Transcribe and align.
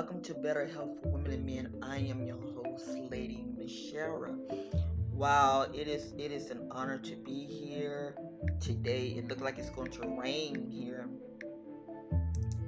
Welcome 0.00 0.22
to 0.22 0.34
Better 0.34 0.66
Health 0.66 1.02
for 1.02 1.10
Women 1.10 1.30
and 1.30 1.44
Men. 1.44 1.74
I 1.82 1.98
am 1.98 2.26
your 2.26 2.38
host, 2.38 2.88
Lady 3.10 3.44
Michelle. 3.54 4.34
Wow, 5.12 5.66
it 5.74 5.88
is 5.88 6.14
it 6.16 6.32
is 6.32 6.48
an 6.48 6.68
honor 6.70 6.96
to 6.96 7.16
be 7.16 7.44
here 7.44 8.14
today. 8.60 9.08
It 9.08 9.28
looks 9.28 9.42
like 9.42 9.58
it's 9.58 9.68
going 9.68 9.90
to 9.90 10.08
rain 10.18 10.70
here 10.70 11.06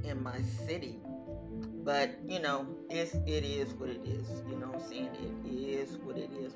in 0.05 0.23
my 0.23 0.43
city. 0.67 1.01
But 1.83 2.11
you 2.29 2.39
know, 2.39 2.67
it's 2.91 3.15
it 3.15 3.45
is 3.45 3.73
what 3.73 3.89
it 3.89 4.03
is. 4.05 4.29
You 4.47 4.57
know 4.59 4.67
what 4.67 4.83
I'm 4.83 4.91
saying? 4.91 5.43
It 5.43 5.49
is 5.49 5.97
what 6.05 6.19
it 6.19 6.29
is. 6.39 6.53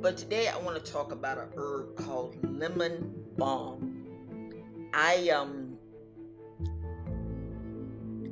But 0.00 0.16
today 0.16 0.48
I 0.48 0.58
want 0.58 0.84
to 0.84 0.92
talk 0.92 1.12
about 1.12 1.38
a 1.38 1.46
herb 1.56 1.94
called 2.04 2.36
lemon 2.42 3.14
balm. 3.36 4.90
I 4.92 5.28
um 5.28 5.63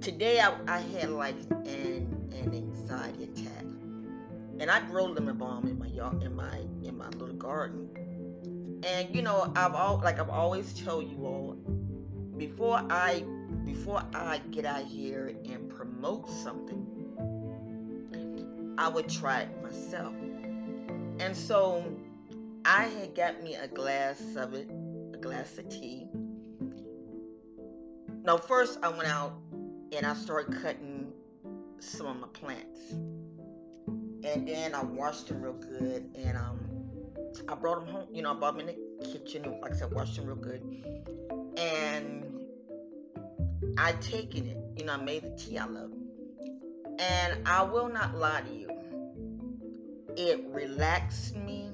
today 0.02 0.40
I, 0.40 0.52
I 0.66 0.80
had 0.80 1.10
like 1.10 1.36
an 1.50 2.30
an 2.32 2.52
anxiety 2.52 3.24
attack, 3.24 3.64
and 4.58 4.68
I 4.68 4.80
grow 4.88 5.04
lemon 5.04 5.38
balm 5.38 5.68
in 5.68 5.78
my 5.78 5.86
yard 5.86 6.22
in 6.24 6.34
my 6.34 6.58
in 6.82 6.98
my 6.98 7.08
little 7.10 7.36
garden. 7.36 7.88
And 8.84 9.14
you 9.14 9.22
know 9.22 9.52
I've 9.54 9.74
all 9.74 10.00
like 10.02 10.18
I've 10.18 10.28
always 10.28 10.74
told 10.82 11.08
you 11.08 11.24
all 11.24 11.56
before 12.36 12.84
I 12.90 13.24
before 13.64 14.02
I 14.12 14.40
get 14.50 14.64
out 14.64 14.84
here 14.84 15.36
and 15.44 15.70
promote 15.70 16.28
something, 16.28 16.84
I 18.76 18.88
would 18.88 19.08
try 19.08 19.42
it 19.42 19.62
myself. 19.62 20.14
And 21.20 21.36
so 21.36 21.84
I 22.64 22.86
had 22.86 23.14
got 23.14 23.40
me 23.44 23.54
a 23.54 23.68
glass 23.68 24.20
of 24.36 24.54
it, 24.54 24.68
a 25.14 25.18
glass 25.18 25.58
of 25.58 25.68
tea. 25.68 26.08
Now 28.24 28.36
first 28.36 28.80
I 28.82 28.88
went 28.88 29.08
out 29.08 29.34
and 29.92 30.06
I 30.06 30.14
started 30.14 30.60
cutting 30.62 31.12
some 31.78 32.06
of 32.06 32.16
my 32.18 32.28
plants. 32.28 32.92
And 34.24 34.48
then 34.48 34.74
I 34.74 34.82
washed 34.82 35.28
them 35.28 35.42
real 35.42 35.52
good, 35.52 36.08
and 36.14 36.36
um, 36.36 36.60
I 37.48 37.54
brought 37.54 37.84
them 37.84 37.92
home. 37.92 38.06
You 38.12 38.22
know, 38.22 38.30
I 38.30 38.34
brought 38.38 38.56
them 38.56 38.68
in 38.68 38.74
the 38.74 39.04
kitchen, 39.04 39.58
like 39.60 39.72
I 39.72 39.76
said, 39.76 39.92
washed 39.92 40.16
them 40.16 40.26
real 40.26 40.36
good, 40.36 40.62
and 41.56 42.24
I 43.76 43.92
taken 43.92 44.46
it. 44.46 44.56
You 44.78 44.86
know, 44.86 44.94
I 44.94 44.96
made 44.96 45.24
the 45.24 45.36
tea 45.36 45.58
I 45.58 45.66
love, 45.66 45.90
and 46.98 47.46
I 47.46 47.62
will 47.62 47.88
not 47.88 48.16
lie 48.16 48.42
to 48.42 48.54
you, 48.54 48.70
it 50.16 50.44
relaxed 50.48 51.36
me. 51.36 51.68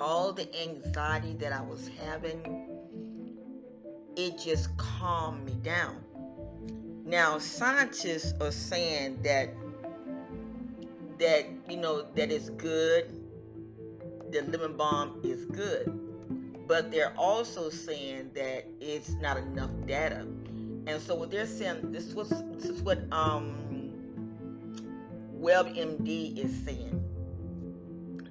All 0.00 0.32
the 0.32 0.48
anxiety 0.62 1.34
that 1.40 1.52
I 1.52 1.60
was 1.60 1.90
having, 2.02 2.40
it 4.16 4.38
just 4.38 4.74
calmed 4.78 5.44
me 5.44 5.52
down 5.62 6.02
now, 7.04 7.38
scientists 7.38 8.34
are 8.40 8.52
saying 8.52 9.22
that 9.22 9.50
that 11.18 11.46
you 11.68 11.76
know 11.76 12.02
that 12.14 12.30
it's 12.30 12.50
good. 12.50 13.16
The 14.30 14.42
lemon 14.42 14.76
balm 14.76 15.20
is 15.24 15.44
good, 15.46 16.66
but 16.66 16.90
they're 16.90 17.14
also 17.16 17.68
saying 17.68 18.30
that 18.34 18.66
it's 18.80 19.10
not 19.14 19.38
enough 19.38 19.70
data. 19.86 20.26
And 20.86 21.00
so 21.00 21.14
what 21.14 21.30
they're 21.30 21.46
saying, 21.46 21.92
this 21.92 22.14
was 22.14 22.28
this 22.28 22.64
is 22.64 22.82
what 22.82 23.00
um, 23.12 23.92
WebMD 25.36 26.38
is 26.38 26.54
saying. 26.64 26.96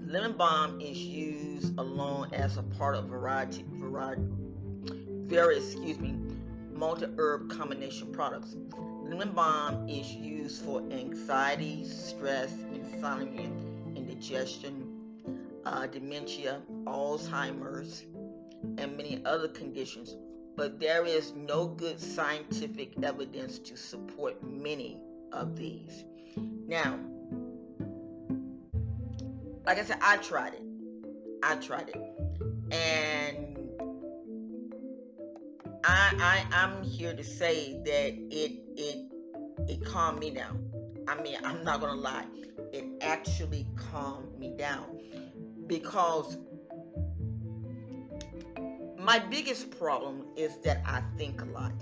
Lemon 0.05 0.33
balm 0.33 0.79
is 0.81 0.97
used 0.97 1.77
alone 1.77 2.29
as 2.33 2.57
a 2.57 2.63
part 2.63 2.95
of 2.95 3.05
variety, 3.05 3.63
variety, 3.73 4.23
very 5.25 5.57
excuse 5.57 5.99
me, 5.99 6.15
multi-herb 6.79 7.49
combination 7.49 8.09
products. 8.13 8.55
Lemon 9.03 9.31
balm 9.33 9.89
is 9.89 10.13
used 10.13 10.63
for 10.63 10.79
anxiety, 10.91 11.83
stress, 11.83 12.53
insomnia, 12.73 13.49
indigestion, 13.97 14.87
uh, 15.65 15.85
dementia, 15.87 16.61
Alzheimer's, 16.85 18.05
and 18.77 18.95
many 18.95 19.21
other 19.25 19.49
conditions. 19.49 20.15
But 20.55 20.79
there 20.79 21.05
is 21.05 21.33
no 21.33 21.67
good 21.67 21.99
scientific 21.99 22.93
evidence 23.03 23.59
to 23.59 23.75
support 23.75 24.41
many 24.41 25.01
of 25.33 25.57
these. 25.57 26.05
Now, 26.65 26.97
like 29.65 29.79
I 29.79 29.83
said, 29.83 29.99
I 30.01 30.15
tried 30.17 30.53
it. 30.53 30.63
I 31.43 31.55
tried 31.55 31.89
it. 31.89 32.01
And 32.71 33.18
I, 35.89 36.45
I 36.51 36.63
I'm 36.63 36.83
here 36.83 37.15
to 37.15 37.23
say 37.23 37.81
that 37.83 38.13
it 38.29 38.51
it 38.77 39.05
it 39.67 39.83
calmed 39.83 40.19
me 40.19 40.29
down. 40.29 40.63
I 41.07 41.19
mean, 41.19 41.37
I'm 41.43 41.63
not 41.63 41.81
gonna 41.81 41.99
lie, 41.99 42.25
it 42.71 42.85
actually 43.01 43.65
calmed 43.75 44.37
me 44.37 44.53
down 44.55 44.99
because 45.65 46.37
my 48.99 49.17
biggest 49.17 49.71
problem 49.79 50.27
is 50.35 50.57
that 50.57 50.83
I 50.85 51.01
think 51.17 51.41
a 51.41 51.45
lot, 51.45 51.73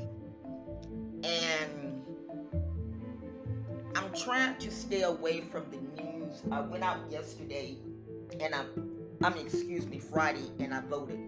and 1.25 2.01
I'm 3.93 4.13
trying 4.15 4.57
to 4.59 4.71
stay 4.71 5.01
away 5.01 5.41
from 5.41 5.65
the 5.69 6.01
news. 6.01 6.43
I 6.49 6.61
went 6.61 6.85
out 6.85 7.11
yesterday, 7.11 7.75
and 8.39 8.55
I, 8.55 8.63
I 9.21 9.33
mean, 9.33 9.47
excuse 9.47 9.85
me, 9.85 9.99
Friday, 9.99 10.49
and 10.59 10.73
I 10.73 10.79
voted, 10.79 11.19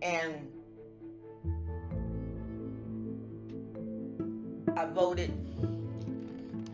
and 0.00 0.48
I 4.76 4.86
voted, 4.86 5.30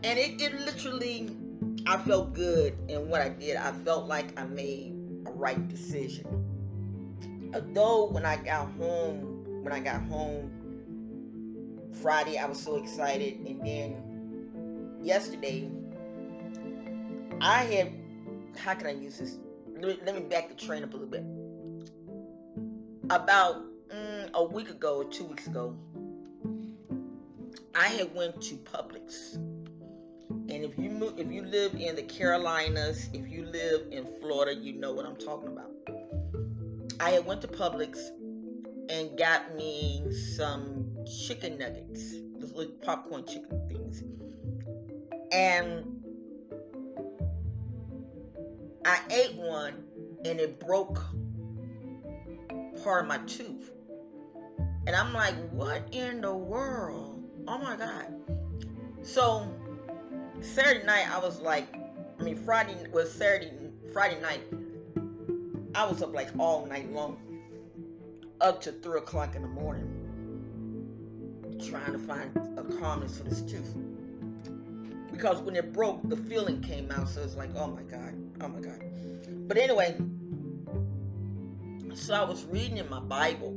and 0.03 0.19
it, 0.19 0.41
it 0.41 0.55
literally, 0.61 1.29
I 1.87 1.99
felt 1.99 2.33
good 2.33 2.77
in 2.89 3.09
what 3.09 3.21
I 3.21 3.29
did. 3.29 3.57
I 3.57 3.73
felt 3.73 4.07
like 4.07 4.39
I 4.39 4.45
made 4.45 4.95
a 5.27 5.31
right 5.33 5.69
decision. 5.69 6.27
Although 7.55 8.07
when 8.07 8.25
I 8.25 8.37
got 8.37 8.71
home, 8.73 9.63
when 9.63 9.73
I 9.73 9.81
got 9.81 10.01
home 10.03 10.51
Friday, 12.01 12.39
I 12.39 12.47
was 12.47 12.63
so 12.63 12.77
excited, 12.77 13.39
and 13.41 13.67
then 13.67 14.99
yesterday, 15.03 15.71
I 17.41 17.65
had. 17.65 17.93
How 18.57 18.75
can 18.75 18.87
I 18.87 18.93
use 18.93 19.19
this? 19.19 19.39
Let 19.79 20.15
me 20.15 20.21
back 20.23 20.49
the 20.49 20.55
train 20.55 20.85
up 20.85 20.95
a 20.95 20.97
little 20.97 21.09
bit. 21.09 21.25
About 23.11 23.65
mm, 23.89 24.31
a 24.33 24.45
week 24.45 24.71
ago, 24.71 24.97
or 24.97 25.05
two 25.05 25.25
weeks 25.25 25.47
ago, 25.47 25.77
I 27.81 27.87
had 27.87 28.15
went 28.15 28.43
to 28.43 28.57
Publix. 28.57 29.37
And 29.37 30.51
if 30.51 30.77
you 30.79 30.91
move, 30.91 31.19
if 31.19 31.33
you 31.33 31.41
live 31.41 31.73
in 31.73 31.97
the 31.97 32.03
Carolinas, 32.03 33.09
if 33.15 33.27
you 33.27 33.47
live 33.47 33.87
in 33.91 34.07
Florida, 34.21 34.55
you 34.55 34.75
know 34.75 34.93
what 34.93 35.07
I'm 35.07 35.17
talking 35.17 35.49
about. 35.49 35.71
I 37.01 37.13
had 37.13 37.25
went 37.25 37.41
to 37.41 37.49
Publix 37.49 37.97
and 38.91 39.17
got 39.17 39.57
me 39.57 40.05
some 40.37 40.95
chicken 41.27 41.57
nuggets, 41.57 42.17
those 42.39 42.53
little 42.53 42.75
popcorn 42.83 43.25
chicken 43.27 43.67
things. 43.67 44.03
And 45.33 46.03
I 48.85 49.01
ate 49.09 49.37
one 49.37 49.85
and 50.27 50.39
it 50.39 50.61
broke 50.61 51.03
part 52.85 53.05
of 53.05 53.09
my 53.09 53.19
tooth. 53.27 53.71
And 54.87 54.95
I'm 54.95 55.15
like, 55.15 55.35
what 55.51 55.89
in 55.93 56.21
the 56.21 56.35
world? 56.35 57.20
Oh 57.49 57.59
my 57.59 57.77
God. 57.77 58.07
So 59.03 59.49
Saturday 60.41 60.85
night, 60.85 61.11
I 61.11 61.19
was 61.19 61.41
like, 61.41 61.75
I 62.19 62.23
mean, 62.23 62.37
Friday 62.37 62.75
was 62.93 63.13
Saturday, 63.13 63.53
Friday 63.93 64.21
night. 64.21 64.43
I 65.75 65.87
was 65.87 66.03
up 66.03 66.13
like 66.13 66.29
all 66.39 66.67
night 66.67 66.93
long, 66.93 67.19
up 68.41 68.61
to 68.63 68.73
three 68.73 68.99
o'clock 68.99 69.37
in 69.37 69.43
the 69.43 69.49
morning, 69.49 69.89
trying 71.69 71.93
to 71.93 71.99
find 71.99 72.37
a 72.59 72.65
calmness 72.79 73.19
for 73.19 73.25
this 73.25 73.43
tooth. 73.43 73.75
Because 75.13 75.41
when 75.43 75.57
it 75.57 75.73
broke, 75.73 76.01
the 76.09 76.17
feeling 76.17 76.61
came 76.61 76.91
out, 76.91 77.09
so 77.09 77.23
it's 77.23 77.37
like, 77.37 77.51
oh 77.57 77.67
my 77.69 77.83
God, 77.83 78.15
oh 78.41 78.49
my 78.49 78.61
God. 78.61 78.83
But 79.49 79.59
anyway, 79.59 79.97
so 81.95 82.15
I 82.15 82.25
was 82.25 82.45
reading 82.45 82.79
in 82.79 82.89
my 82.89 83.01
Bible, 83.01 83.55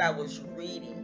that 0.00 0.06
I 0.06 0.10
was 0.18 0.40
reading, 0.56 0.96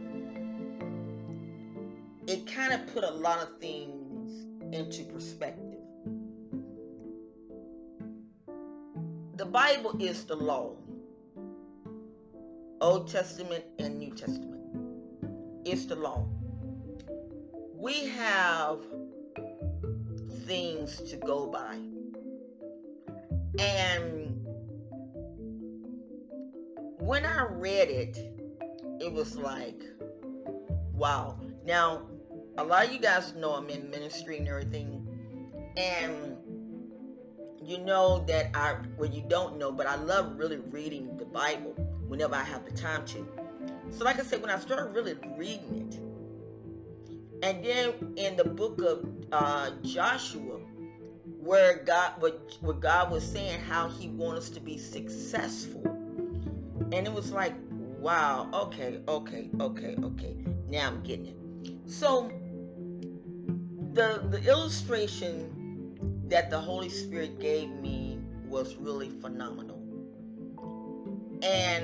it 2.25 2.47
kind 2.47 2.73
of 2.73 2.91
put 2.93 3.03
a 3.03 3.11
lot 3.11 3.43
of 3.43 3.59
things 3.59 4.47
into 4.73 5.03
perspective. 5.03 5.81
The 9.35 9.45
Bible 9.45 9.95
is 9.99 10.25
the 10.25 10.35
law, 10.35 10.73
Old 12.81 13.07
Testament 13.07 13.65
and 13.77 13.99
New 13.99 14.15
Testament. 14.15 14.63
It's 15.63 15.85
the 15.85 15.95
law. 15.95 16.27
We 17.75 18.07
have 18.07 18.79
things 20.45 21.01
to 21.01 21.17
go 21.17 21.45
by. 21.45 21.75
And 23.59 24.43
when 26.99 27.25
I 27.25 27.45
read 27.51 27.89
it, 27.89 28.36
it 28.99 29.11
was 29.11 29.37
like, 29.37 29.83
wow. 30.93 31.39
Now, 31.65 32.03
a 32.57 32.63
lot 32.63 32.85
of 32.85 32.93
you 32.93 32.99
guys 32.99 33.33
know 33.35 33.51
I'm 33.51 33.69
in 33.69 33.89
ministry 33.89 34.37
and 34.37 34.47
everything, 34.47 35.05
and 35.75 36.37
you 37.63 37.77
know 37.79 38.23
that 38.27 38.49
I, 38.55 38.77
well, 38.97 39.09
you 39.09 39.23
don't 39.27 39.57
know, 39.57 39.71
but 39.71 39.85
I 39.87 39.95
love 39.95 40.37
really 40.37 40.57
reading 40.57 41.17
the 41.17 41.25
Bible 41.25 41.73
whenever 42.07 42.35
I 42.35 42.43
have 42.43 42.65
the 42.65 42.71
time 42.71 43.05
to. 43.07 43.27
So, 43.91 44.03
like 44.03 44.19
I 44.19 44.23
said, 44.23 44.41
when 44.41 44.49
I 44.49 44.59
started 44.59 44.93
really 44.95 45.15
reading 45.37 45.87
it, 45.87 45.99
and 47.43 47.63
then 47.63 47.93
in 48.15 48.35
the 48.35 48.43
book 48.43 48.81
of 48.81 49.07
uh, 49.31 49.71
Joshua, 49.83 50.59
where 51.39 51.83
God, 51.83 52.13
what, 52.19 52.57
what 52.61 52.79
God 52.79 53.11
was 53.11 53.23
saying, 53.23 53.59
how 53.61 53.89
He 53.89 54.07
wants 54.09 54.47
us 54.47 54.49
to 54.51 54.59
be 54.59 54.77
successful, 54.77 55.83
and 56.91 57.05
it 57.05 57.13
was 57.13 57.31
like, 57.31 57.53
wow, 58.07 58.47
okay, 58.53 59.01
okay, 59.05 59.49
okay, 59.59 59.93
okay. 60.01 60.33
Now 60.69 60.87
I'm 60.87 61.03
getting 61.03 61.25
it. 61.25 61.35
So 61.91 62.31
the 63.91 64.23
the 64.29 64.41
illustration 64.47 66.23
that 66.29 66.49
the 66.49 66.57
Holy 66.57 66.87
Spirit 66.87 67.37
gave 67.37 67.69
me 67.69 68.21
was 68.45 68.77
really 68.77 69.09
phenomenal. 69.09 69.81
And 71.43 71.83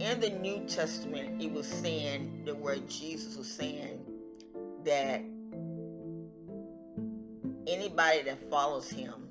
in 0.00 0.20
the 0.20 0.30
New 0.40 0.64
Testament, 0.66 1.42
it 1.42 1.52
was 1.52 1.68
saying 1.68 2.44
that 2.46 2.56
where 2.56 2.78
Jesus 2.88 3.36
was 3.36 3.52
saying 3.52 4.00
that 4.84 5.20
anybody 7.66 8.22
that 8.22 8.50
follows 8.50 8.88
him 8.88 9.28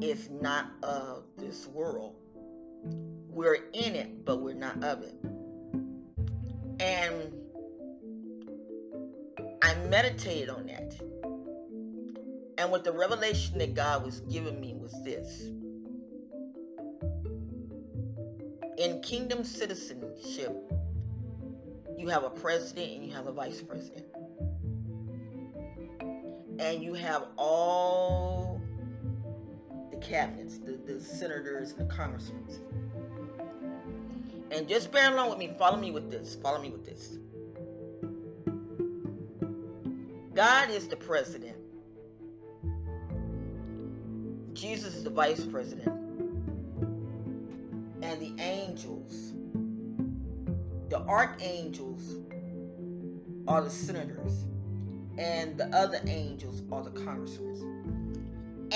is 0.00 0.30
not 0.30 0.66
of 0.84 1.24
this 1.36 1.66
world. 1.66 2.14
We're 3.36 3.58
in 3.74 3.94
it, 3.94 4.24
but 4.24 4.40
we're 4.40 4.54
not 4.54 4.82
of 4.82 5.02
it. 5.02 5.14
And 6.80 7.34
I 9.62 9.74
meditated 9.90 10.48
on 10.48 10.64
that. 10.68 10.96
And 12.56 12.70
what 12.70 12.82
the 12.82 12.92
revelation 12.92 13.58
that 13.58 13.74
God 13.74 14.06
was 14.06 14.20
giving 14.20 14.58
me 14.58 14.72
was 14.72 14.92
this 15.04 15.50
in 18.78 19.02
kingdom 19.02 19.44
citizenship, 19.44 20.72
you 21.98 22.08
have 22.08 22.24
a 22.24 22.30
president 22.30 22.90
and 22.90 23.04
you 23.04 23.12
have 23.12 23.26
a 23.26 23.32
vice 23.32 23.60
president. 23.60 24.06
And 26.58 26.82
you 26.82 26.94
have 26.94 27.26
all 27.36 28.62
the 29.90 29.98
cabinets, 29.98 30.56
the, 30.56 30.80
the 30.86 30.98
senators 30.98 31.72
and 31.72 31.86
the 31.86 31.94
congressmen. 31.94 32.46
And 34.50 34.68
just 34.68 34.92
bear 34.92 35.12
along 35.12 35.30
with 35.30 35.38
me, 35.38 35.52
follow 35.58 35.76
me 35.76 35.90
with 35.90 36.10
this, 36.10 36.36
follow 36.36 36.60
me 36.60 36.70
with 36.70 36.84
this. 36.84 37.18
God 40.34 40.70
is 40.70 40.86
the 40.86 40.96
president. 40.96 41.56
Jesus 44.52 44.94
is 44.94 45.04
the 45.04 45.10
vice 45.10 45.44
president 45.44 45.88
and 48.02 48.20
the 48.20 48.42
angels, 48.42 49.32
the 50.90 51.00
archangels 51.08 52.16
are 53.48 53.62
the 53.62 53.70
senators, 53.70 54.44
and 55.18 55.58
the 55.58 55.66
other 55.76 56.00
angels 56.06 56.62
are 56.70 56.82
the 56.82 56.90
congressmen. 56.90 57.75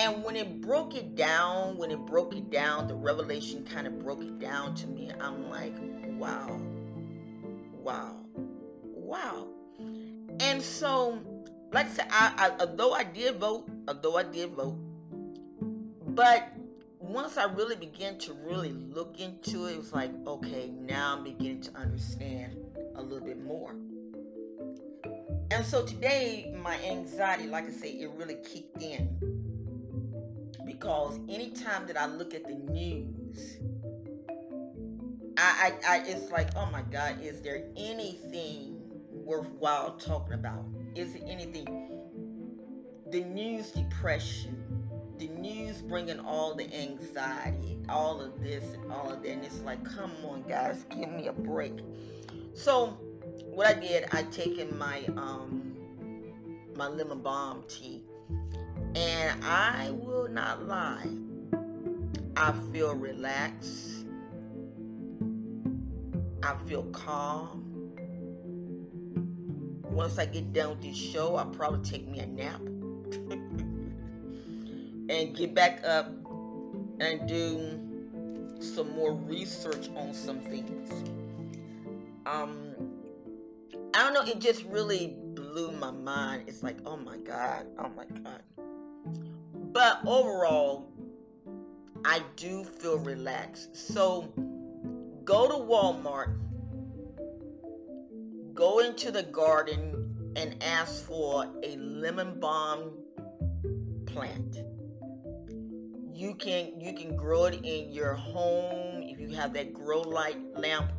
And 0.01 0.25
when 0.25 0.35
it 0.35 0.63
broke 0.63 0.97
it 0.97 1.15
down, 1.15 1.77
when 1.77 1.91
it 1.91 1.99
broke 2.07 2.35
it 2.35 2.49
down, 2.49 2.89
the 2.89 2.95
revelation 2.95 3.67
kind 3.71 3.87
of 3.87 3.99
broke 3.99 4.23
it 4.23 4.39
down 4.39 4.75
to 4.77 4.87
me. 4.87 5.11
I'm 5.21 5.51
like, 5.51 5.75
wow, 6.19 6.59
wow, 7.73 8.17
wow. 8.83 9.47
And 10.41 10.63
so, 10.63 11.19
like 11.71 11.85
I 11.85 11.91
said, 11.91 12.09
I, 12.11 12.33
I, 12.39 12.51
although 12.61 12.95
I 12.95 13.05
did 13.05 13.37
vote, 13.37 13.69
although 13.89 14.17
I 14.17 14.23
did 14.23 14.53
vote, 14.53 14.79
but 16.07 16.49
once 16.99 17.37
I 17.37 17.45
really 17.45 17.77
began 17.77 18.17
to 18.21 18.33
really 18.33 18.73
look 18.73 19.21
into 19.21 19.67
it, 19.67 19.73
it 19.73 19.77
was 19.77 19.93
like, 19.93 20.13
okay, 20.27 20.71
now 20.81 21.19
I'm 21.19 21.25
beginning 21.25 21.61
to 21.63 21.75
understand 21.75 22.57
a 22.95 23.03
little 23.03 23.27
bit 23.27 23.45
more. 23.45 23.75
And 25.51 25.67
so 25.67 25.85
today, 25.85 26.55
my 26.57 26.79
anxiety, 26.85 27.49
like 27.49 27.67
I 27.67 27.71
say, 27.71 27.91
it 27.91 28.11
really 28.17 28.37
kicked 28.37 28.81
in 28.81 29.40
because 30.91 31.21
anytime 31.29 31.87
that 31.87 31.97
I 31.97 32.07
look 32.07 32.35
at 32.35 32.43
the 32.43 32.55
news, 32.55 33.59
I, 35.39 35.73
I, 35.87 35.89
I 35.89 36.03
it's 36.05 36.33
like, 36.33 36.49
oh 36.57 36.67
my 36.67 36.83
God, 36.83 37.23
is 37.23 37.41
there 37.43 37.63
anything 37.77 38.77
worthwhile 39.13 39.93
talking 39.93 40.35
about? 40.35 40.65
Is 40.97 41.15
it 41.15 41.23
anything? 41.29 41.67
The 43.13 43.21
news 43.21 43.71
depression, 43.71 44.89
the 45.19 45.29
news 45.29 45.81
bringing 45.81 46.19
all 46.19 46.57
the 46.57 46.69
anxiety, 46.75 47.79
all 47.89 48.21
of 48.21 48.43
this 48.43 48.65
and 48.75 48.91
all 48.91 49.13
of 49.13 49.23
that. 49.23 49.31
And 49.31 49.45
it's 49.45 49.61
like, 49.61 49.85
come 49.85 50.11
on, 50.25 50.43
guys, 50.43 50.85
give 50.91 51.09
me 51.13 51.29
a 51.29 51.33
break. 51.33 51.79
So, 52.55 52.99
what 53.45 53.69
I 53.69 53.75
did, 53.75 54.07
I 54.11 54.25
taken 54.25 54.77
my 54.77 55.05
um 55.17 55.73
my 56.75 56.89
lemon 56.89 57.21
balm 57.21 57.63
tea, 57.69 58.03
and 58.97 59.45
I 59.45 59.91
will 59.93 60.20
not 60.31 60.67
lie, 60.67 61.07
I 62.37 62.53
feel 62.73 62.95
relaxed. 62.95 64.07
I 66.43 66.55
feel 66.67 66.85
calm. 66.85 67.67
Once 69.83 70.19
I 70.19 70.27
get 70.27 70.53
done 70.53 70.71
with 70.71 70.83
this 70.83 70.97
show, 70.97 71.37
I'll 71.37 71.47
probably 71.47 71.89
take 71.89 72.09
me 72.09 72.21
a 72.21 72.27
nap. 72.27 72.61
and 75.11 75.37
get 75.37 75.55
back 75.55 75.83
up 75.85 76.07
and 77.01 77.29
do 77.29 77.81
some 78.61 78.95
more 78.95 79.13
research 79.13 79.89
on 79.97 80.15
some 80.15 80.41
things. 80.41 80.93
Um, 82.27 82.75
I 83.93 84.05
don't 84.05 84.15
know, 84.15 84.23
it 84.31 84.39
just 84.39 84.65
really 84.65 85.17
blew 85.35 85.73
my 85.73 85.91
mind. 85.91 86.45
It's 86.47 86.63
like, 86.63 86.77
oh 86.87 86.97
my 86.97 87.17
God, 87.17 87.67
oh 87.79 87.89
my 87.89 88.05
God. 88.05 88.43
But 89.73 90.01
overall, 90.07 90.93
I 92.05 92.23
do 92.37 92.65
feel 92.65 92.99
relaxed. 92.99 93.77
So 93.77 94.33
go 95.25 95.49
to 95.49 95.55
Walmart, 95.55 96.37
go 98.55 98.81
into 98.81 99.11
the 99.11 99.23
garden 99.23 100.33
and 100.37 100.63
ask 100.63 101.05
for 101.05 101.47
a 101.63 101.77
lemon 101.77 102.41
balm 102.41 102.93
plant 104.07 104.59
you 106.21 106.35
can 106.35 106.79
you 106.79 106.93
can 106.93 107.17
grow 107.17 107.47
it 107.47 107.55
in 107.65 107.91
your 107.91 108.13
home 108.13 109.03
if 109.03 109.19
you 109.19 109.31
have 109.31 109.55
that 109.55 109.73
grow 109.73 110.03
light 110.03 110.37
lamp 110.55 110.93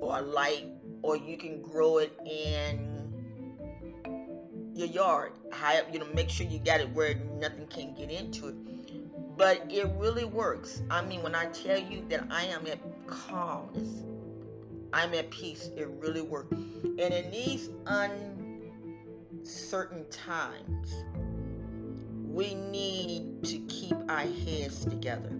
or 0.00 0.22
light 0.22 0.64
or 1.02 1.18
you 1.18 1.36
can 1.36 1.60
grow 1.60 1.98
it 1.98 2.18
in 2.24 2.85
your 4.76 4.88
yard. 4.88 5.32
High 5.52 5.78
up 5.78 5.92
you 5.92 5.98
know 5.98 6.06
make 6.14 6.30
sure 6.30 6.46
you 6.46 6.58
got 6.58 6.80
it 6.80 6.90
where 6.90 7.14
nothing 7.40 7.66
can 7.66 7.94
get 7.94 8.10
into 8.10 8.48
it. 8.48 8.54
But 9.36 9.66
it 9.70 9.88
really 9.96 10.24
works. 10.24 10.82
I 10.90 11.02
mean 11.02 11.22
when 11.22 11.34
i 11.34 11.46
tell 11.46 11.78
you 11.78 12.04
that 12.08 12.26
i 12.30 12.44
am 12.44 12.66
at 12.66 12.78
calmness 13.06 14.04
i'm 14.92 15.14
at 15.14 15.30
peace 15.30 15.70
it 15.76 15.88
really 15.88 16.22
works. 16.22 16.52
And 16.52 17.00
in 17.00 17.30
these 17.30 17.70
uncertain 19.44 20.04
times 20.10 20.94
we 22.36 22.54
need 22.54 23.42
to 23.44 23.58
keep 23.60 23.96
our 24.10 24.26
heads 24.26 24.84
together. 24.84 25.30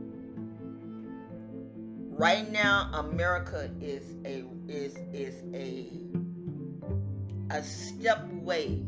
Right 2.08 2.50
now, 2.50 2.90
America 2.94 3.70
is 3.82 4.14
a 4.24 4.44
is 4.66 4.96
is 5.12 5.34
a 5.52 5.90
a 7.50 7.62
step 7.62 8.26
away 8.32 8.82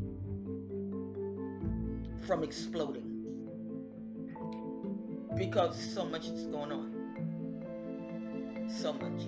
from 2.29 2.45
exploding 2.45 3.09
because 5.35 5.83
so 5.83 6.05
much 6.05 6.27
is 6.27 6.45
going 6.45 6.71
on. 6.71 6.93
So 8.69 8.93
much. 8.93 9.23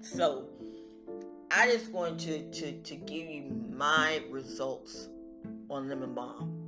So 0.00 0.46
I 1.50 1.70
just 1.70 1.92
going 1.92 2.16
to, 2.16 2.50
to, 2.50 2.72
to 2.72 2.96
give 2.96 3.28
you 3.28 3.42
my 3.76 4.22
results 4.30 5.10
on 5.68 5.90
lemon 5.90 6.14
balm. 6.14 6.58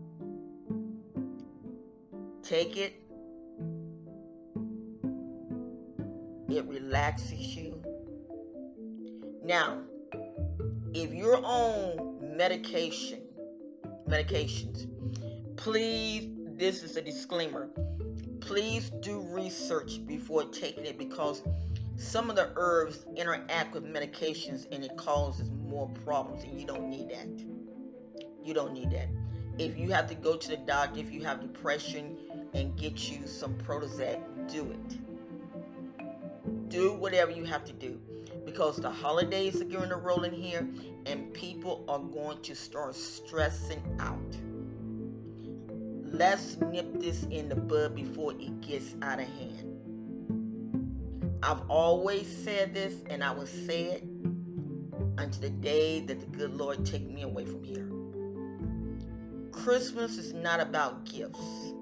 Take 2.42 2.76
it. 2.76 2.92
It 6.50 6.66
relaxes 6.66 7.56
you. 7.56 7.82
Now, 9.42 9.78
if 10.92 11.14
you're 11.14 11.42
on 11.42 12.36
medication, 12.36 13.23
medications, 14.08 14.86
please, 15.56 16.28
this 16.56 16.82
is 16.82 16.96
a 16.96 17.02
disclaimer. 17.02 17.68
please 18.40 18.90
do 19.00 19.20
research 19.30 20.06
before 20.06 20.44
taking 20.44 20.84
it 20.84 20.98
because 20.98 21.42
some 21.96 22.28
of 22.28 22.36
the 22.36 22.50
herbs 22.56 23.06
interact 23.16 23.72
with 23.74 23.84
medications 23.84 24.66
and 24.70 24.84
it 24.84 24.96
causes 24.96 25.50
more 25.50 25.88
problems 26.04 26.44
and 26.44 26.60
you 26.60 26.66
don't 26.66 26.90
need 26.90 27.08
that. 27.10 27.28
You 28.44 28.52
don't 28.54 28.74
need 28.74 28.90
that. 28.90 29.08
If 29.58 29.78
you 29.78 29.92
have 29.92 30.08
to 30.08 30.14
go 30.14 30.36
to 30.36 30.48
the 30.48 30.56
doctor 30.58 31.00
if 31.00 31.10
you 31.10 31.24
have 31.24 31.40
depression 31.40 32.18
and 32.52 32.76
get 32.76 33.10
you 33.10 33.26
some 33.26 33.54
prozac 33.54 34.20
do 34.52 34.70
it. 34.70 34.98
Do 36.68 36.94
whatever 36.94 37.30
you 37.30 37.44
have 37.44 37.64
to 37.64 37.72
do 37.72 37.98
because 38.44 38.76
the 38.76 38.90
holidays 38.90 39.60
are 39.60 39.66
going 39.66 39.88
to 39.88 39.96
roll 39.96 40.24
in 40.24 40.32
here 40.32 40.68
and 41.06 41.32
people 41.32 41.84
are 41.88 41.98
going 41.98 42.40
to 42.42 42.54
start 42.54 42.94
stressing 42.94 43.82
out. 43.98 44.18
Let's 46.12 46.56
nip 46.60 47.00
this 47.00 47.24
in 47.24 47.48
the 47.48 47.56
bud 47.56 47.96
before 47.96 48.32
it 48.32 48.60
gets 48.60 48.94
out 49.02 49.18
of 49.18 49.26
hand. 49.26 49.74
I've 51.42 51.68
always 51.68 52.26
said 52.26 52.72
this 52.72 52.94
and 53.10 53.22
I 53.22 53.32
will 53.32 53.46
say 53.46 53.84
it 53.84 54.02
until 55.18 55.40
the 55.40 55.50
day 55.50 56.00
that 56.00 56.20
the 56.20 56.26
good 56.26 56.54
Lord 56.54 56.86
take 56.86 57.08
me 57.10 57.22
away 57.22 57.44
from 57.44 57.62
here. 57.62 57.90
Christmas 59.52 60.18
is 60.18 60.32
not 60.32 60.60
about 60.60 61.04
gifts. 61.04 61.72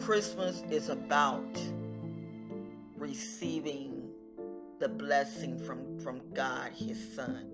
Christmas 0.00 0.62
is 0.70 0.88
about 0.88 1.58
receiving 2.96 3.89
the 4.80 4.88
blessing 4.88 5.58
from 5.58 5.98
from 6.00 6.22
God, 6.32 6.72
His 6.72 6.98
Son. 7.14 7.46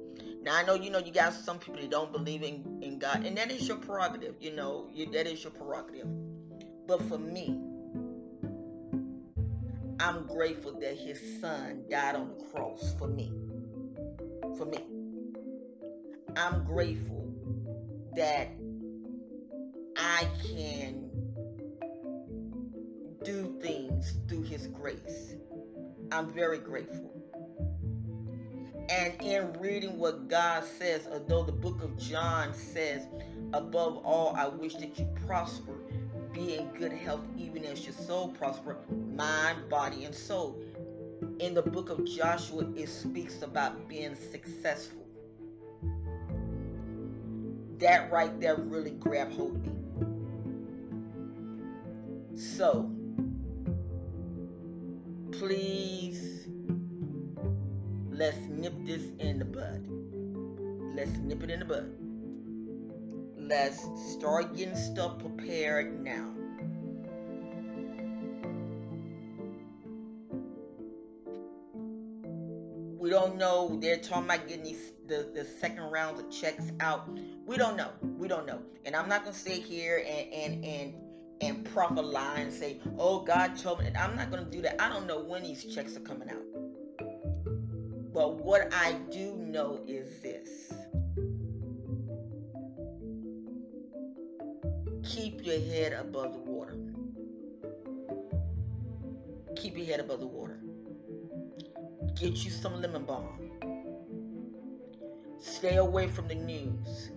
Now 0.43 0.57
I 0.57 0.63
know 0.63 0.75
you 0.75 0.91
know 0.91 0.99
you 0.99 1.13
got 1.13 1.35
some 1.35 1.59
people 1.59 1.81
that 1.81 1.91
don't 1.91 2.13
believe 2.13 2.43
in, 2.43 2.81
in 2.83 2.99
God, 3.01 3.27
and 3.27 3.37
that 3.37 3.51
is 3.51 3.67
your 3.67 3.79
prerogative. 3.79 4.37
You 4.41 4.53
know 4.53 4.89
you, 4.95 5.11
that 5.11 5.27
is 5.27 5.43
your 5.43 5.51
prerogative. 5.51 6.07
But 6.87 7.03
for 7.09 7.19
me, 7.19 7.61
I'm 9.99 10.25
grateful 10.27 10.79
that 10.81 10.97
His 10.97 11.21
Son 11.41 11.83
died 11.91 12.15
on 12.15 12.29
the 12.29 12.45
cross 12.45 12.95
for 12.97 13.09
me. 13.09 13.33
For 14.57 14.65
me, 14.65 14.79
I'm 16.37 16.65
grateful 16.65 17.29
that 18.15 18.49
I 19.97 20.29
can 20.45 21.11
do 23.25 23.59
things 23.61 24.15
through 24.29 24.43
His 24.43 24.69
grace. 24.69 25.35
I'm 26.13 26.33
very 26.33 26.59
grateful. 26.59 27.16
And 28.89 29.15
in 29.21 29.53
reading 29.55 29.99
what 29.99 30.29
God 30.29 30.65
says, 30.65 31.09
although 31.11 31.43
the 31.43 31.53
book 31.53 31.83
of 31.83 31.99
John 31.99 32.55
says, 32.55 33.07
above 33.53 33.99
all, 34.05 34.35
I 34.37 34.47
wish 34.47 34.75
that 34.77 34.99
you 34.99 35.07
prosper, 35.27 35.75
be 36.33 36.57
in 36.57 36.69
good 36.69 36.93
health, 36.93 37.25
even 37.37 37.65
as 37.65 37.85
your 37.85 37.95
soul 37.95 38.29
prosper, 38.29 38.77
mind, 39.15 39.69
body, 39.69 40.05
and 40.05 40.15
soul. 40.15 40.63
In 41.41 41.55
the 41.55 41.63
book 41.63 41.91
of 41.91 42.05
Joshua, 42.05 42.67
it 42.77 42.89
speaks 42.89 43.43
about 43.43 43.89
being 43.89 44.15
successful. 44.15 45.05
That 47.79 48.13
right 48.13 48.39
there 48.41 48.57
really 48.57 48.93
grabbed 48.93 49.35
hold 49.35 49.57
of 49.57 49.67
me. 49.67 49.73
So, 52.39 52.91
please 55.33 56.46
let's 58.17 58.39
nip 58.49 58.73
this 58.85 59.03
in 59.19 59.39
the 59.39 59.45
bud. 59.45 59.87
Let's 60.97 61.17
nip 61.19 61.43
it 61.43 61.51
in 61.51 61.61
the 61.61 61.67
bud. 61.67 61.93
Let's 63.37 63.87
start 64.13 64.57
getting 64.57 64.75
stuff 64.75 65.19
prepared 65.19 66.03
now. 66.03 66.33
We 72.99 73.11
don't 73.11 73.37
know. 73.37 73.79
They're 73.81 73.99
talking 73.99 74.25
about 74.25 74.49
getting 74.49 74.65
these, 74.65 74.93
the, 75.07 75.31
the 75.35 75.45
second 75.45 75.85
rounds 75.93 76.19
of 76.19 76.31
checks 76.31 76.73
out. 76.81 77.09
We 77.47 77.57
don't 77.57 77.77
know. 77.77 77.91
We 78.19 78.27
don't 78.27 78.47
know. 78.47 78.61
And 78.85 78.97
I'm 78.97 79.09
not 79.09 79.25
gonna 79.25 79.37
sit 79.37 79.63
here 79.63 79.99
and 79.99 80.33
and 80.33 80.65
and 80.65 80.95
and 81.43 81.65
proper 81.73 82.03
lie 82.03 82.39
and 82.39 82.53
say, 82.53 82.81
oh, 82.99 83.21
God 83.21 83.57
told 83.59 83.81
me. 83.81 83.91
I'm 83.97 84.17
not 84.17 84.33
to 84.33 84.45
do 84.45 84.63
that. 84.63 84.81
I 84.81 84.89
don't 84.89 85.07
know 85.07 85.21
when 85.21 85.43
these 85.43 85.65
checks 85.73 85.97
are 85.97 86.01
coming 86.01 86.31
out. 86.31 86.46
But 88.17 88.37
what 88.37 88.73
I 88.73 88.93
do 89.11 89.37
know 89.37 89.79
is 89.87 90.23
this 90.23 90.73
keep 95.05 95.45
your 95.45 95.61
head 95.61 95.93
above 95.93 96.33
the 96.33 96.39
water. 96.39 96.79
Keep 99.55 99.77
your 99.77 99.85
head 99.85 100.01
above 100.01 100.21
the 100.21 100.27
water. 100.27 100.59
Get 102.19 102.43
you 102.43 102.51
some 102.51 102.81
lemon 102.81 103.05
balm. 103.05 103.51
Stay 105.39 105.77
away 105.77 106.07
from 106.07 106.27
the 106.27 106.37
news 106.37 107.11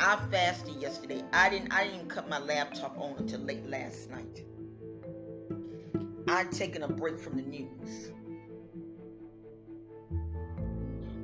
I 0.00 0.16
fasted 0.32 0.74
yesterday. 0.82 1.22
I 1.32 1.50
didn't 1.50 1.72
I 1.72 1.84
didn't 1.84 2.08
cut 2.08 2.28
my 2.28 2.40
laptop 2.40 2.98
on 2.98 3.14
until 3.18 3.38
late 3.42 3.64
last 3.70 4.10
night. 4.10 4.42
I'd 6.28 6.52
taken 6.52 6.82
a 6.82 6.88
break 6.88 7.18
from 7.18 7.36
the 7.36 7.42
news. 7.42 8.10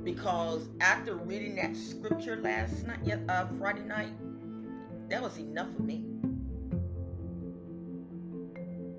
Because 0.03 0.67
after 0.81 1.15
reading 1.15 1.55
that 1.55 1.75
scripture 1.75 2.37
last 2.37 2.85
night, 2.85 3.19
uh, 3.29 3.47
Friday 3.57 3.83
night, 3.83 4.13
that 5.09 5.21
was 5.21 5.37
enough 5.37 5.67
for 5.75 5.83
me. 5.83 6.03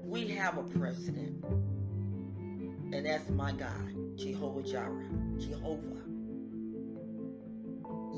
We 0.04 0.28
have 0.28 0.58
a 0.58 0.62
president, 0.62 1.44
and 2.92 3.06
that's 3.06 3.28
my 3.30 3.52
God, 3.52 4.16
Jehovah 4.16 4.62
Jireh, 4.62 5.08
Jehovah, 5.38 6.02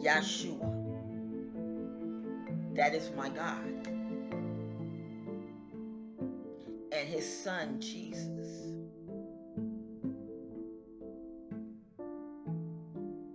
Yeshua. 0.03 0.79
That 2.75 2.95
is 2.95 3.11
my 3.17 3.29
God. 3.29 3.92
His 7.13 7.43
son, 7.43 7.79
Jesus. 7.79 8.73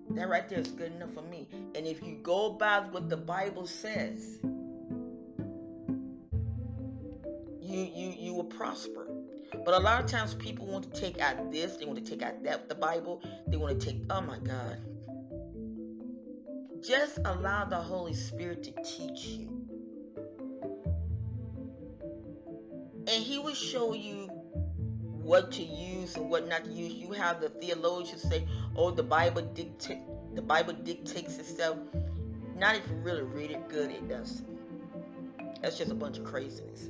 That 0.09 0.29
right 0.29 0.49
there 0.49 0.59
is 0.59 0.69
good 0.69 0.93
enough 0.93 1.13
for 1.13 1.21
me. 1.21 1.47
And 1.75 1.85
if 1.85 2.01
you 2.01 2.17
go 2.23 2.53
by 2.53 2.79
what 2.79 3.07
the 3.07 3.17
Bible 3.17 3.67
says, 3.67 4.39
you 7.61 7.79
you 7.93 8.15
you 8.17 8.33
will 8.33 8.45
prosper. 8.45 9.07
But 9.63 9.75
a 9.75 9.79
lot 9.79 10.03
of 10.03 10.09
times 10.09 10.33
people 10.33 10.65
want 10.65 10.91
to 10.91 10.99
take 10.99 11.19
out 11.21 11.51
this, 11.51 11.77
they 11.77 11.85
want 11.85 12.03
to 12.03 12.09
take 12.09 12.23
out 12.23 12.43
that 12.45 12.67
the 12.67 12.75
Bible, 12.75 13.21
they 13.47 13.57
want 13.57 13.79
to 13.79 13.85
take 13.85 14.01
oh 14.09 14.21
my 14.21 14.39
God. 14.39 14.77
Just 16.83 17.19
allow 17.25 17.65
the 17.65 17.77
Holy 17.77 18.15
Spirit 18.15 18.63
to 18.63 18.71
teach 18.83 19.25
you. 19.25 19.56
Show 23.57 23.93
you 23.93 24.27
what 25.21 25.51
to 25.53 25.63
use 25.63 26.15
and 26.15 26.29
what 26.29 26.47
not 26.47 26.65
to 26.65 26.71
use. 26.71 26.93
You 26.93 27.11
have 27.11 27.41
the 27.41 27.49
theologians 27.49 28.21
say, 28.21 28.47
"Oh, 28.75 28.91
the 28.91 29.03
Bible 29.03 29.41
dictate 29.41 29.99
the 30.33 30.41
Bible 30.41 30.73
dictates 30.73 31.37
itself." 31.37 31.77
Not 32.55 32.75
if 32.75 32.87
you 32.89 32.95
really 32.95 33.23
read 33.23 33.51
it 33.51 33.69
good, 33.69 33.91
it 33.91 34.07
does. 34.07 34.41
That's 35.61 35.77
just 35.77 35.91
a 35.91 35.95
bunch 35.95 36.17
of 36.17 36.23
craziness 36.23 36.89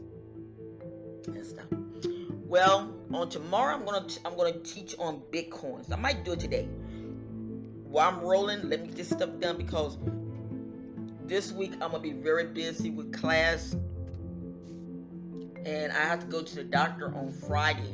and 1.27 1.45
stuff. 1.45 1.65
Well, 2.45 2.93
on 3.11 3.29
tomorrow 3.29 3.75
I'm 3.75 3.85
gonna 3.85 4.07
t- 4.07 4.21
I'm 4.23 4.35
gonna 4.35 4.59
teach 4.59 4.95
on 4.99 5.21
bitcoins. 5.31 5.91
I 5.91 5.95
might 5.95 6.23
do 6.23 6.33
it 6.33 6.39
today 6.39 6.67
while 7.89 8.09
I'm 8.09 8.19
rolling, 8.19 8.69
let 8.69 8.81
me 8.81 8.87
get 8.87 8.97
this 8.97 9.09
stuff 9.09 9.29
done 9.39 9.57
because 9.57 9.97
this 11.25 11.51
week 11.51 11.73
I'm 11.81 11.91
gonna 11.91 11.99
be 11.99 12.11
very 12.11 12.45
busy 12.45 12.91
with 12.91 13.11
class, 13.13 13.75
and 15.67 15.91
I 15.91 15.99
have 16.05 16.21
to 16.21 16.27
go 16.27 16.41
to 16.41 16.55
the 16.55 16.63
doctor 16.63 17.13
on 17.13 17.29
Friday. 17.29 17.93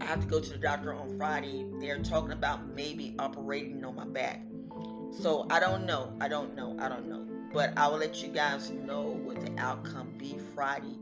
I 0.00 0.04
have 0.04 0.20
to 0.20 0.26
go 0.26 0.38
to 0.38 0.50
the 0.50 0.58
doctor 0.58 0.94
on 0.94 1.18
Friday. 1.18 1.66
They're 1.80 1.98
talking 1.98 2.30
about 2.30 2.68
maybe 2.68 3.16
operating 3.18 3.84
on 3.84 3.96
my 3.96 4.04
back. 4.04 4.40
So 5.10 5.48
I 5.50 5.58
don't 5.58 5.84
know. 5.84 6.16
I 6.20 6.28
don't 6.28 6.54
know. 6.54 6.76
I 6.78 6.88
don't 6.88 7.08
know. 7.08 7.26
But 7.52 7.76
I 7.76 7.88
will 7.88 7.98
let 7.98 8.22
you 8.22 8.28
guys 8.28 8.70
know 8.70 9.02
what 9.02 9.40
the 9.40 9.60
outcome 9.60 10.14
be 10.16 10.38
Friday. 10.54 10.96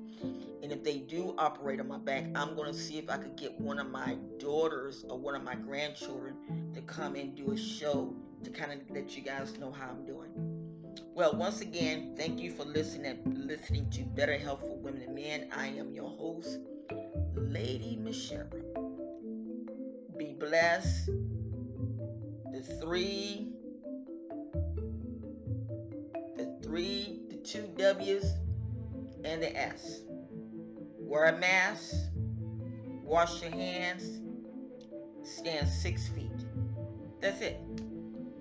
And 0.63 0.73
if 0.73 0.83
they 0.83 0.99
do 0.99 1.35
operate 1.37 1.81
on 1.81 1.89
my 1.89 1.99
back, 1.99 2.25
I'm 2.35 2.55
going 2.55 2.73
to 2.73 2.79
see 2.79 2.97
if 2.97 3.11
I 3.11 3.19
could 3.19 3.37
get 3.37 3.61
one 3.61 3.79
of 3.79 3.91
my 3.91 4.17
daughters 4.39 5.05
or 5.11 5.19
one 5.19 5.35
of 5.35 5.43
my 5.43 5.55
grandchildren 5.55 6.35
to 6.73 6.81
come 6.83 7.15
and 7.15 7.35
do 7.35 7.53
a 7.53 7.59
show 7.59 8.15
to 8.43 8.51
kind 8.51 8.73
of 8.73 8.79
let 8.91 9.17
you 9.17 9.23
guys 9.23 9.59
know 9.59 9.71
how 9.71 9.91
I'm 9.91 10.07
doing. 10.07 10.62
Well, 11.15 11.35
once 11.35 11.61
again, 11.61 12.15
thank 12.17 12.41
you 12.41 12.51
for 12.51 12.65
listening 12.65 13.19
listening 13.47 13.91
to 13.91 14.03
Better 14.03 14.39
Health 14.39 14.61
for 14.61 14.79
Women 14.79 15.03
and 15.03 15.15
Men. 15.15 15.51
I 15.55 15.67
am 15.67 15.93
your 15.93 16.09
host, 16.09 16.59
Lady 17.35 17.97
Michelle. 17.97 18.49
Be 20.17 20.33
blessed. 20.33 21.11
The 22.51 22.63
three, 22.81 23.53
the 26.39 26.59
three, 26.63 27.21
the 27.29 27.37
two 27.37 27.71
W's 27.77 28.33
and 29.23 29.43
the 29.43 29.55
S. 29.55 30.01
Wear 30.99 31.27
a 31.27 31.39
mask, 31.39 31.95
wash 33.05 33.43
your 33.43 33.51
hands, 33.51 34.23
stand 35.25 35.69
six 35.69 36.09
feet. 36.09 36.31
That's 37.21 37.43
it. 37.43 37.61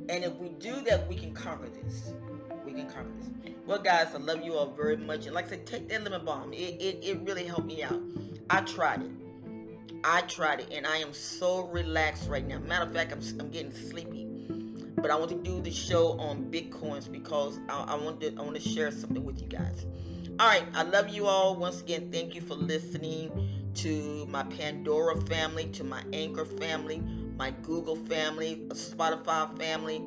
And 0.08 0.24
if 0.24 0.34
we 0.36 0.50
do 0.50 0.80
that, 0.84 1.10
we 1.10 1.16
can 1.16 1.34
conquer 1.34 1.68
this. 1.68 2.14
We 2.74 2.84
can. 2.84 3.62
Well, 3.66 3.80
guys, 3.80 4.08
I 4.14 4.18
love 4.18 4.44
you 4.44 4.56
all 4.56 4.72
very 4.72 4.98
much. 4.98 5.26
And 5.26 5.36
like 5.36 5.46
I 5.46 5.50
said, 5.50 5.66
take 5.66 5.90
that 5.90 6.04
lemon 6.04 6.26
balm. 6.26 6.54
It, 6.54 6.82
it, 6.82 7.00
it 7.04 7.20
really 7.22 7.46
helped 7.46 7.66
me 7.66 7.84
out. 7.84 8.00
I 8.50 8.62
tried 8.62 9.04
it. 9.04 9.12
I 10.04 10.22
tried 10.22 10.62
it, 10.62 10.70
and 10.72 10.88
I 10.88 10.98
am 10.98 11.14
so 11.14 11.68
relaxed 11.68 12.28
right 12.28 12.48
now. 12.48 12.60
Matter 12.60 12.86
of 12.86 12.94
fact, 12.94 13.12
I'm, 13.12 13.22
I'm 13.40 13.50
getting 13.52 13.72
sleepy. 13.72 14.26
But 14.96 15.12
I 15.12 15.16
want 15.16 15.30
to 15.30 15.38
do 15.38 15.62
the 15.62 15.72
show 15.72 16.20
on 16.20 16.46
Bitcoins 16.52 17.12
because 17.12 17.60
I, 17.70 17.84
I 17.84 17.96
want 17.96 18.22
to 18.22 18.36
I 18.38 18.42
want 18.42 18.56
to 18.56 18.62
share 18.62 18.92
something 18.92 19.24
with 19.24 19.42
you 19.42 19.48
guys. 19.48 19.86
All 20.40 20.48
right, 20.48 20.64
I 20.74 20.84
love 20.84 21.10
you 21.10 21.28
all. 21.28 21.56
Once 21.56 21.82
again, 21.82 22.10
thank 22.12 22.36
you 22.36 22.42
for 22.42 22.56
listening 22.56 23.50
to 23.76 24.26
my 24.28 24.44
Pandora 24.44 25.20
family, 25.22 25.66
to 25.68 25.84
my 25.84 26.04
Anchor 26.14 26.46
family, 26.46 27.02
my 27.38 27.52
Google 27.64 27.96
family, 27.96 28.66
a 28.70 28.74
Spotify 28.74 29.58
family, 29.58 30.02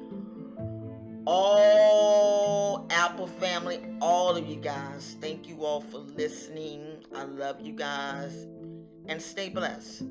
all 1.26 2.86
Apple 2.90 3.26
family, 3.26 3.80
all 4.00 4.36
of 4.36 4.46
you 4.46 4.56
guys. 4.56 5.16
Thank 5.20 5.48
you 5.48 5.64
all 5.64 5.80
for 5.80 5.98
listening. 5.98 7.04
I 7.14 7.24
love 7.24 7.60
you 7.60 7.72
guys. 7.72 8.46
And 9.06 9.20
stay 9.20 9.48
blessed. 9.48 10.04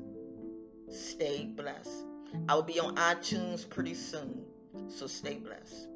Stay 0.90 1.46
blessed. 1.46 2.06
I 2.48 2.54
will 2.54 2.62
be 2.62 2.80
on 2.80 2.96
iTunes 2.96 3.68
pretty 3.68 3.94
soon. 3.94 4.44
So 4.88 5.06
stay 5.06 5.34
blessed. 5.34 5.88